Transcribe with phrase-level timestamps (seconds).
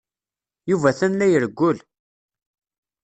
[0.69, 1.77] Yuba atan la irewwel.